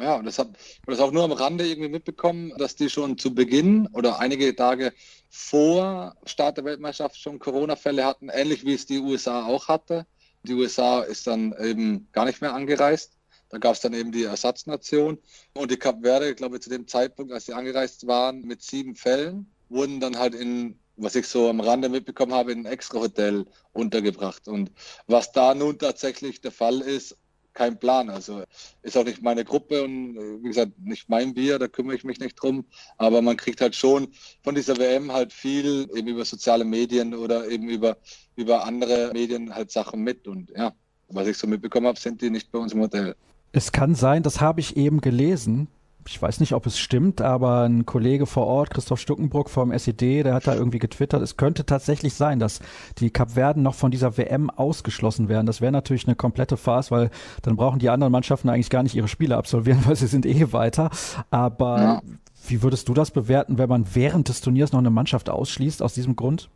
[0.00, 0.48] Ja, und das hat
[0.86, 4.94] das auch nur am Rande irgendwie mitbekommen, dass die schon zu Beginn oder einige Tage
[5.28, 10.06] vor Start der Weltmeisterschaft schon Corona-Fälle hatten, ähnlich wie es die USA auch hatte.
[10.44, 13.18] Die USA ist dann eben gar nicht mehr angereist.
[13.50, 15.18] Da gab es dann eben die Ersatznation.
[15.54, 18.96] Und die Kap Verde, ich glaube, zu dem Zeitpunkt, als sie angereist waren, mit sieben
[18.96, 23.00] Fällen, wurden dann halt in, was ich so am Rande mitbekommen habe, in ein extra
[23.00, 24.48] Hotel untergebracht.
[24.48, 24.70] Und
[25.08, 27.18] was da nun tatsächlich der Fall ist,
[27.54, 28.10] kein Plan.
[28.10, 28.42] Also
[28.82, 32.20] ist auch nicht meine Gruppe und wie gesagt, nicht mein Bier, da kümmere ich mich
[32.20, 32.64] nicht drum.
[32.96, 34.08] Aber man kriegt halt schon
[34.42, 37.96] von dieser WM halt viel eben über soziale Medien oder eben über,
[38.36, 40.26] über andere Medien halt Sachen mit.
[40.26, 40.72] Und ja,
[41.08, 43.14] was ich so mitbekommen habe, sind die nicht bei uns im Hotel.
[43.52, 45.68] Es kann sein, das habe ich eben gelesen,
[46.06, 50.22] ich weiß nicht, ob es stimmt, aber ein Kollege vor Ort, Christoph Stuckenbruck vom SED,
[50.22, 52.60] der hat da irgendwie getwittert, es könnte tatsächlich sein, dass
[52.98, 55.46] die Kapverden noch von dieser WM ausgeschlossen werden.
[55.46, 57.10] Das wäre natürlich eine komplette Farce, weil
[57.42, 60.52] dann brauchen die anderen Mannschaften eigentlich gar nicht ihre Spiele absolvieren, weil sie sind eh
[60.52, 60.90] weiter.
[61.30, 62.02] Aber ja.
[62.46, 65.94] wie würdest du das bewerten, wenn man während des Turniers noch eine Mannschaft ausschließt aus
[65.94, 66.48] diesem Grund?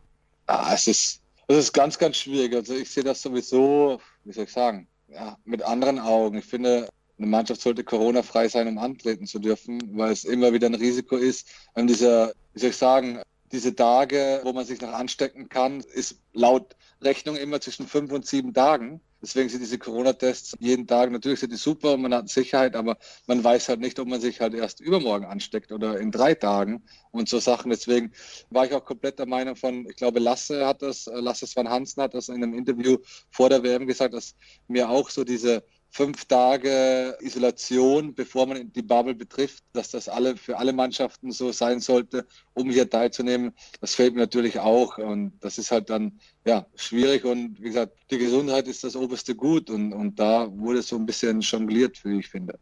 [0.47, 2.55] Ah, es ist, es ist ganz, ganz schwierig.
[2.55, 6.39] Also ich sehe das sowieso, wie soll ich sagen, ja, mit anderen Augen.
[6.39, 10.67] Ich finde, eine Mannschaft sollte Corona-frei sein, um antreten zu dürfen, weil es immer wieder
[10.67, 11.49] ein Risiko ist.
[11.75, 13.21] Und dieser, wie soll ich sagen,
[13.53, 18.27] diese Tage, wo man sich noch anstecken kann, ist laut Rechnung immer zwischen fünf und
[18.27, 19.01] sieben Tagen.
[19.23, 22.99] Deswegen sind diese Corona-Tests jeden Tag, natürlich sind die super und man hat Sicherheit, aber
[23.27, 26.83] man weiß halt nicht, ob man sich halt erst übermorgen ansteckt oder in drei Tagen
[27.11, 27.71] und so Sachen.
[27.71, 28.13] Deswegen
[28.51, 32.03] war ich auch komplett der Meinung von, ich glaube, Lasse hat das, Lasse Svan Hansen
[32.03, 32.99] hat das in einem Interview
[33.31, 34.35] vor der WM gesagt, dass
[34.69, 40.37] mir auch so diese fünf Tage Isolation, bevor man die Bubble betrifft, dass das alle
[40.37, 43.53] für alle Mannschaften so sein sollte, um hier teilzunehmen.
[43.81, 47.93] Das fehlt mir natürlich auch und das ist halt dann ja schwierig und wie gesagt,
[48.11, 52.19] die Gesundheit ist das oberste Gut und, und da wurde so ein bisschen jongliert, wie
[52.19, 52.59] ich finde.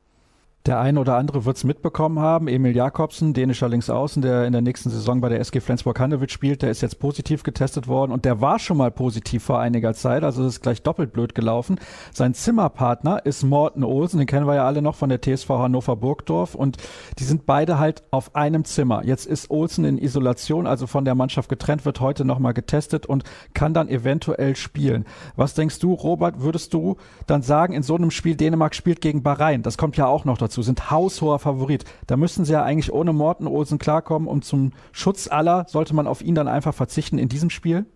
[0.65, 2.47] Der eine oder andere wird es mitbekommen haben.
[2.47, 6.71] Emil Jakobsen, dänischer Linksaußen, der in der nächsten Saison bei der SG Flensburg-Handewitt spielt, der
[6.71, 10.47] ist jetzt positiv getestet worden und der war schon mal positiv vor einiger Zeit, also
[10.47, 11.81] ist gleich doppelt blöd gelaufen.
[12.13, 15.97] Sein Zimmerpartner ist Morten Olsen, den kennen wir ja alle noch von der TSV Hannover
[15.97, 16.77] Burgdorf und
[17.19, 19.05] die sind beide halt auf einem Zimmer.
[19.05, 23.25] Jetzt ist Olsen in Isolation, also von der Mannschaft getrennt, wird heute nochmal getestet und
[23.53, 25.07] kann dann eventuell spielen.
[25.35, 29.25] Was denkst du, Robert, würdest du dann sagen, in so einem Spiel Dänemark spielt gegen
[29.25, 31.85] Bahrain, das kommt ja auch noch dazu dazu, sind haushoher Favorit.
[32.07, 36.07] Da müssten sie ja eigentlich ohne Morten Olsen klarkommen und zum Schutz aller sollte man
[36.07, 37.87] auf ihn dann einfach verzichten in diesem Spiel?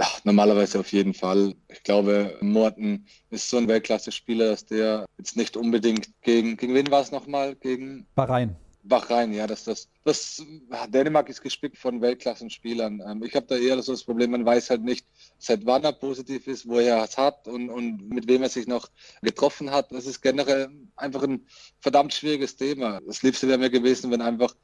[0.00, 1.54] Ja, normalerweise auf jeden Fall.
[1.68, 6.90] Ich glaube, Morten ist so ein Weltklasse-Spieler, dass der jetzt nicht unbedingt gegen, gegen wen
[6.90, 7.54] war es nochmal?
[7.54, 8.56] Gegen Bahrain.
[8.88, 10.42] Bahrain, ja, das, das, das,
[10.88, 13.02] Dänemark ist gespickt von Weltklassenspielern.
[13.06, 15.06] Ähm, ich habe da eher so das Problem, man weiß halt nicht,
[15.38, 18.66] seit wann er positiv ist, wo er es hat und, und mit wem er sich
[18.66, 18.88] noch
[19.22, 19.92] getroffen hat.
[19.92, 21.46] Das ist generell einfach ein
[21.80, 23.00] verdammt schwieriges Thema.
[23.06, 24.54] Das Liebste wäre mir gewesen, wenn einfach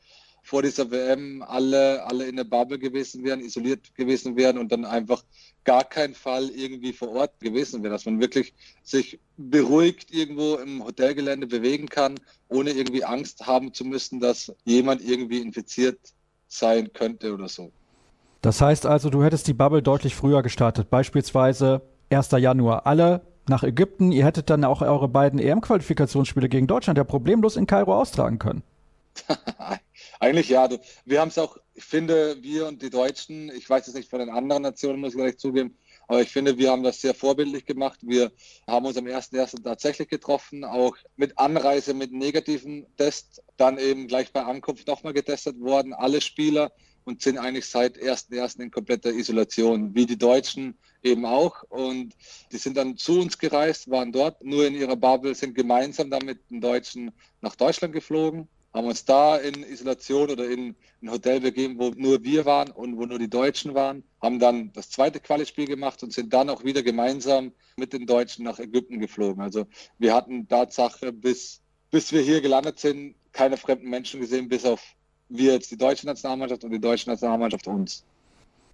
[0.43, 4.85] vor dieser WM alle, alle in der Bubble gewesen wären, isoliert gewesen wären und dann
[4.85, 5.23] einfach
[5.65, 8.53] gar keinen Fall irgendwie vor Ort gewesen wäre, dass man wirklich
[8.83, 12.17] sich beruhigt irgendwo im Hotelgelände bewegen kann,
[12.49, 15.99] ohne irgendwie Angst haben zu müssen, dass jemand irgendwie infiziert
[16.49, 17.71] sein könnte oder so.
[18.41, 22.33] Das heißt also, du hättest die Bubble deutlich früher gestartet, beispielsweise 1.
[22.33, 22.87] Januar.
[22.87, 27.67] Alle nach Ägypten, ihr hättet dann auch eure beiden EM-Qualifikationsspiele gegen Deutschland ja problemlos in
[27.67, 28.63] Kairo austragen können.
[30.23, 30.69] Eigentlich ja.
[31.05, 34.21] Wir haben es auch, ich finde, wir und die Deutschen, ich weiß es nicht von
[34.21, 37.67] den anderen Nationen, muss ich gleich zugeben, aber ich finde, wir haben das sehr vorbildlich
[37.67, 37.99] gemacht.
[38.03, 38.31] Wir
[38.69, 39.65] haben uns am 1.1.
[39.65, 45.59] tatsächlich getroffen, auch mit Anreise mit negativen Test, dann eben gleich bei Ankunft nochmal getestet
[45.59, 46.71] worden, alle Spieler
[47.03, 48.61] und sind eigentlich seit 1.1.
[48.61, 51.65] in kompletter Isolation, wie die Deutschen eben auch.
[51.65, 52.15] Und
[52.53, 56.25] die sind dann zu uns gereist, waren dort nur in ihrer Bubble, sind gemeinsam dann
[56.25, 61.41] mit den Deutschen nach Deutschland geflogen haben uns da in Isolation oder in ein Hotel
[61.41, 65.21] begeben, wo nur wir waren und wo nur die Deutschen waren, haben dann das zweite
[65.21, 69.43] Quali-Spiel gemacht und sind dann auch wieder gemeinsam mit den Deutschen nach Ägypten geflogen.
[69.43, 69.67] Also
[69.99, 74.83] wir hatten Tatsache, bis, bis wir hier gelandet sind, keine fremden Menschen gesehen, bis auf
[75.29, 78.05] wir jetzt die deutsche Nationalmannschaft und die deutsche Nationalmannschaft uns.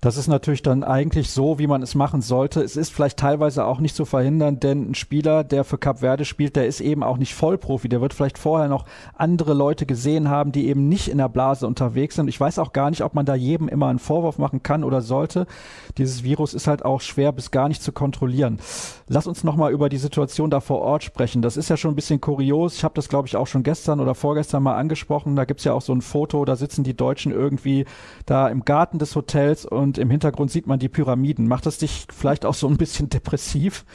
[0.01, 2.63] Das ist natürlich dann eigentlich so, wie man es machen sollte.
[2.63, 6.25] Es ist vielleicht teilweise auch nicht zu verhindern, denn ein Spieler, der für Cap Verde
[6.25, 7.89] spielt, der ist eben auch nicht Vollprofi.
[7.89, 8.85] Der wird vielleicht vorher noch
[9.17, 12.29] andere Leute gesehen haben, die eben nicht in der Blase unterwegs sind.
[12.29, 15.01] Ich weiß auch gar nicht, ob man da jedem immer einen Vorwurf machen kann oder
[15.01, 15.49] sollte.
[15.97, 18.61] Dieses Virus ist halt auch schwer bis gar nicht zu kontrollieren.
[19.09, 21.43] Lass uns nochmal über die Situation da vor Ort sprechen.
[21.43, 22.77] Das ist ja schon ein bisschen kurios.
[22.77, 25.35] Ich habe das, glaube ich, auch schon gestern oder vorgestern mal angesprochen.
[25.35, 27.85] Da gibt's ja auch so ein Foto, da sitzen die Deutschen irgendwie
[28.27, 31.49] da im Garten des Hotels und und im Hintergrund sieht man die Pyramiden.
[31.49, 33.87] Macht das dich vielleicht auch so ein bisschen depressiv?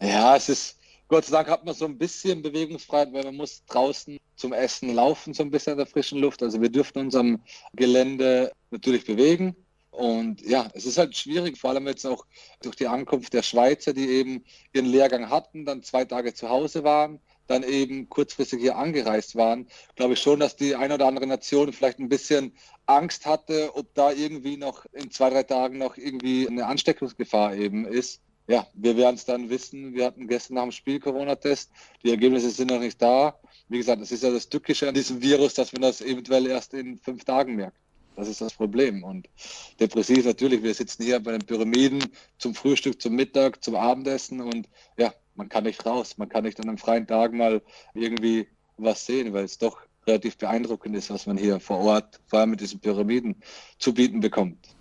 [0.00, 3.64] Ja, es ist, Gott sei Dank hat man so ein bisschen Bewegungsfreiheit, weil man muss
[3.66, 6.42] draußen zum Essen laufen, so ein bisschen in der frischen Luft.
[6.42, 7.40] Also wir dürfen uns am
[7.74, 9.54] Gelände natürlich bewegen.
[9.92, 12.26] Und ja, es ist halt schwierig, vor allem jetzt auch
[12.60, 16.82] durch die Ankunft der Schweizer, die eben ihren Lehrgang hatten, dann zwei Tage zu Hause
[16.82, 21.26] waren dann eben kurzfristig hier angereist waren, glaube ich schon, dass die eine oder andere
[21.26, 22.52] Nation vielleicht ein bisschen
[22.86, 27.86] Angst hatte, ob da irgendwie noch in zwei, drei Tagen noch irgendwie eine Ansteckungsgefahr eben
[27.86, 28.20] ist.
[28.46, 29.94] Ja, wir werden es dann wissen.
[29.94, 31.70] Wir hatten gestern nach dem Spiel Corona-Test.
[32.02, 33.38] Die Ergebnisse sind noch nicht da.
[33.68, 36.72] Wie gesagt, das ist ja das Tückische an diesem Virus, dass man das eventuell erst
[36.72, 37.76] in fünf Tagen merkt.
[38.16, 39.04] Das ist das Problem.
[39.04, 39.28] Und
[39.78, 42.02] depressiv natürlich, wir sitzen hier bei den Pyramiden
[42.38, 46.60] zum Frühstück, zum Mittag, zum Abendessen und ja, man kann nicht raus, man kann nicht
[46.60, 47.62] an einem freien Tag mal
[47.94, 52.40] irgendwie was sehen, weil es doch relativ beeindruckend ist, was man hier vor Ort, vor
[52.40, 53.36] allem mit diesen Pyramiden,
[53.78, 54.76] zu bieten bekommt.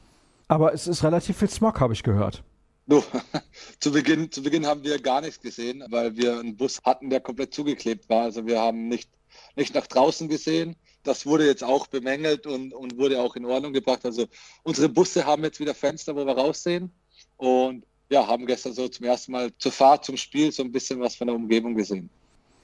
[0.48, 2.44] Aber es ist relativ viel Smog, habe ich gehört.
[2.88, 3.04] Du,
[3.80, 7.20] zu, Beginn, zu Beginn haben wir gar nichts gesehen, weil wir einen Bus hatten, der
[7.20, 8.24] komplett zugeklebt war.
[8.24, 9.12] Also wir haben nicht,
[9.56, 10.76] nicht nach draußen gesehen.
[11.04, 14.06] Das wurde jetzt auch bemängelt und, und wurde auch in Ordnung gebracht.
[14.06, 14.26] Also
[14.64, 16.92] unsere Busse haben jetzt wieder Fenster, wo wir raussehen.
[17.36, 21.00] Und ja, haben gestern so zum ersten Mal zur Fahrt, zum Spiel so ein bisschen
[21.00, 22.10] was von der Umgebung gesehen.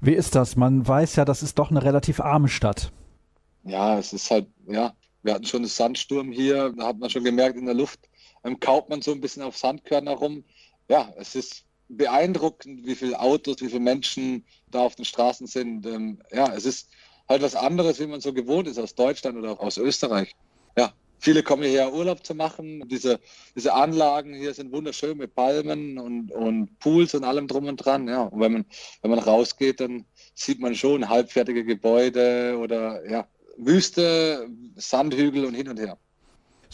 [0.01, 0.55] Wie ist das?
[0.55, 2.91] Man weiß ja, das ist doch eine relativ arme Stadt.
[3.63, 7.23] Ja, es ist halt, ja, wir hatten schon einen Sandsturm hier, da hat man schon
[7.23, 7.99] gemerkt, in der Luft
[8.43, 10.43] ähm, kaut man so ein bisschen auf Sandkörner rum.
[10.89, 15.85] Ja, es ist beeindruckend, wie viele Autos, wie viele Menschen da auf den Straßen sind.
[15.85, 16.89] Ähm, ja, es ist
[17.29, 20.35] halt was anderes, wie man so gewohnt ist aus Deutschland oder aus Österreich.
[20.77, 22.85] Ja, Viele kommen hierher Urlaub zu machen.
[22.89, 23.17] Diese,
[23.55, 28.09] diese Anlagen hier sind wunderschön mit Palmen und, und Pools und allem drum und dran.
[28.09, 28.23] Ja.
[28.23, 28.65] Und wenn man,
[29.01, 30.03] wenn man rausgeht, dann
[30.35, 35.97] sieht man schon halbfertige Gebäude oder ja, Wüste, Sandhügel und hin und her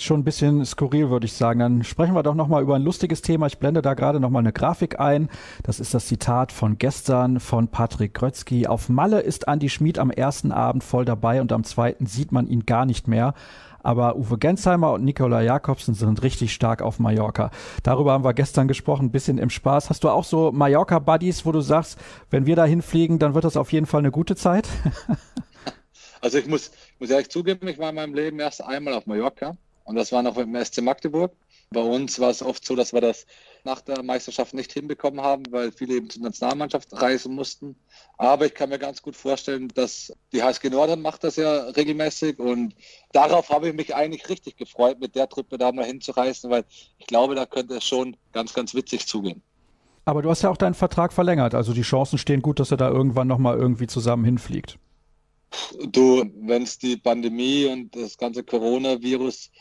[0.02, 1.60] schon ein bisschen skurril, würde ich sagen.
[1.60, 3.48] Dann sprechen wir doch nochmal über ein lustiges Thema.
[3.48, 5.30] Ich blende da gerade nochmal eine Grafik ein.
[5.64, 8.68] Das ist das Zitat von gestern von Patrick Grötzky.
[8.68, 12.48] Auf Malle ist Andy Schmid am ersten Abend voll dabei und am zweiten sieht man
[12.48, 13.34] ihn gar nicht mehr
[13.84, 17.52] aber Uwe Gensheimer und Nikola Jakobsen sind richtig stark auf Mallorca.
[17.84, 19.90] Darüber haben wir gestern gesprochen, ein bisschen im Spaß.
[19.90, 21.98] Hast du auch so Mallorca-Buddies, wo du sagst,
[22.30, 24.68] wenn wir da hinfliegen, dann wird das auf jeden Fall eine gute Zeit?
[26.22, 29.58] also ich muss, muss ehrlich zugeben, ich war in meinem Leben erst einmal auf Mallorca
[29.84, 31.32] und das war noch mit dem SC Magdeburg.
[31.72, 33.26] Bei uns war es oft so, dass wir das
[33.64, 37.76] nach der Meisterschaft nicht hinbekommen haben, weil viele eben zur Nationalmannschaft reisen mussten.
[38.18, 42.40] Aber ich kann mir ganz gut vorstellen, dass die HSG Nordern macht das ja regelmäßig
[42.40, 42.76] und
[43.12, 46.66] darauf habe ich mich eigentlich richtig gefreut, mit der Truppe da mal hinzureisen, weil
[46.98, 49.42] ich glaube, da könnte es schon ganz, ganz witzig zugehen.
[50.06, 52.78] Aber du hast ja auch deinen Vertrag verlängert, also die Chancen stehen gut, dass er
[52.78, 54.80] da irgendwann nochmal irgendwie zusammen hinfliegt.
[55.88, 59.52] Du, wenn es die Pandemie und das ganze Coronavirus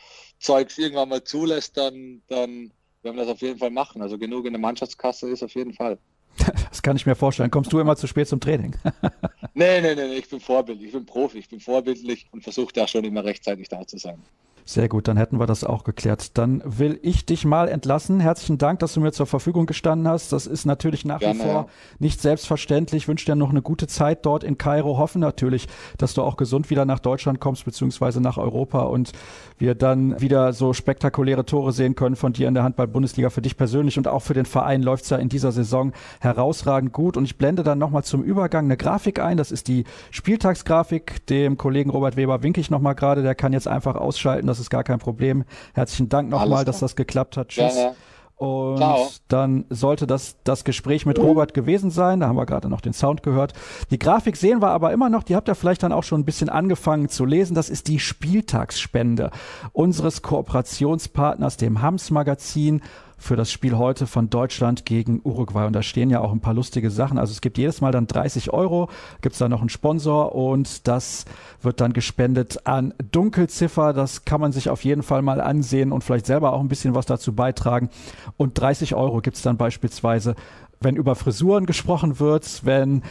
[0.40, 2.70] Zeugs irgendwann mal zulässt, dann, dann
[3.02, 4.02] werden wir das auf jeden Fall machen.
[4.02, 5.98] Also genug in der Mannschaftskasse ist auf jeden Fall.
[6.70, 7.50] Das kann ich mir vorstellen.
[7.50, 8.76] Kommst du immer zu spät zum Training?
[9.54, 12.86] nee, nee, nee, ich bin Vorbild, ich bin Profi, ich bin vorbildlich und versuche da
[12.86, 14.22] schon immer rechtzeitig da zu sein.
[14.68, 16.36] Sehr gut, dann hätten wir das auch geklärt.
[16.36, 18.20] Dann will ich dich mal entlassen.
[18.20, 20.30] Herzlichen Dank, dass du mir zur Verfügung gestanden hast.
[20.30, 21.66] Das ist natürlich nach Gerne, wie vor ja.
[22.00, 23.04] nicht selbstverständlich.
[23.04, 24.98] Ich wünsche dir noch eine gute Zeit dort in Kairo.
[24.98, 29.12] Hoffen natürlich, dass du auch gesund wieder nach Deutschland kommst, beziehungsweise nach Europa und
[29.56, 33.30] wir dann wieder so spektakuläre Tore sehen können von dir in der Handball-Bundesliga.
[33.30, 36.92] Für dich persönlich und auch für den Verein läuft es ja in dieser Saison herausragend
[36.92, 37.16] gut.
[37.16, 39.38] Und ich blende dann nochmal zum Übergang eine Grafik ein.
[39.38, 41.24] Das ist die Spieltagsgrafik.
[41.28, 43.22] Dem Kollegen Robert Weber winke ich nochmal gerade.
[43.22, 44.46] Der kann jetzt einfach ausschalten.
[44.46, 45.44] Das das ist gar kein Problem.
[45.74, 47.48] Herzlichen Dank nochmal, dass das geklappt hat.
[47.48, 47.76] Tschüss.
[47.76, 47.94] Ja, ja.
[48.36, 49.08] Und Ciao.
[49.26, 52.20] dann sollte das das Gespräch mit Robert gewesen sein.
[52.20, 53.52] Da haben wir gerade noch den Sound gehört.
[53.90, 55.24] Die Grafik sehen wir aber immer noch.
[55.24, 57.56] Die habt ihr vielleicht dann auch schon ein bisschen angefangen zu lesen.
[57.56, 59.32] Das ist die Spieltagsspende
[59.72, 62.80] unseres Kooperationspartners, dem Hams Magazin
[63.18, 65.66] für das Spiel heute von Deutschland gegen Uruguay.
[65.66, 67.18] Und da stehen ja auch ein paar lustige Sachen.
[67.18, 68.88] Also es gibt jedes Mal dann 30 Euro,
[69.20, 71.24] gibt es da noch einen Sponsor und das
[71.60, 73.92] wird dann gespendet an Dunkelziffer.
[73.92, 76.94] Das kann man sich auf jeden Fall mal ansehen und vielleicht selber auch ein bisschen
[76.94, 77.90] was dazu beitragen.
[78.36, 80.36] Und 30 Euro gibt es dann beispielsweise,
[80.80, 83.02] wenn über Frisuren gesprochen wird, wenn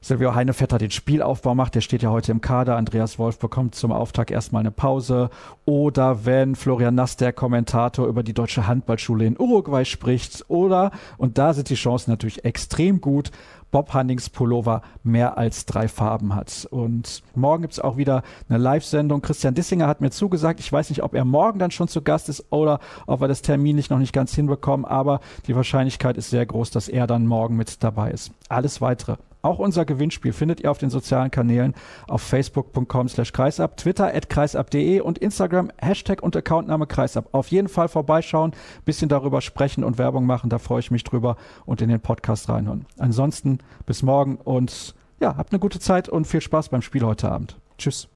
[0.00, 2.76] Silvio Heinevetter den Spielaufbau macht, der steht ja heute im Kader.
[2.76, 5.28] Andreas Wolf bekommt zum Auftakt erstmal eine Pause.
[5.64, 10.44] Oder wenn Florian Nass, der Kommentator, über die deutsche Handballschule in Uruguay spricht.
[10.48, 13.32] Oder, und da sind die Chancen natürlich extrem gut,
[13.70, 16.66] Bob Hannings Pullover mehr als drei Farben hat.
[16.70, 19.20] Und morgen gibt's auch wieder eine Live-Sendung.
[19.20, 22.28] Christian Dissinger hat mir zugesagt, ich weiß nicht, ob er morgen dann schon zu Gast
[22.28, 26.30] ist oder ob wir das Termin nicht noch nicht ganz hinbekommen, aber die Wahrscheinlichkeit ist
[26.30, 28.32] sehr groß, dass er dann morgen mit dabei ist.
[28.48, 31.74] Alles weitere auch unser Gewinnspiel findet ihr auf den sozialen Kanälen
[32.06, 37.28] auf facebook.com slash kreisab, twitter at kreisab.de und Instagram Hashtag und Accountname kreisab.
[37.32, 38.52] Auf jeden Fall vorbeischauen,
[38.84, 42.48] bisschen darüber sprechen und Werbung machen, da freue ich mich drüber und in den Podcast
[42.48, 42.86] reinhören.
[42.98, 47.30] Ansonsten bis morgen und ja, habt eine gute Zeit und viel Spaß beim Spiel heute
[47.30, 47.58] Abend.
[47.76, 48.08] Tschüss.